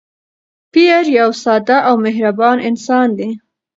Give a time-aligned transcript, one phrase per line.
[0.71, 3.29] پییر یو ساده او مهربان انسان دی.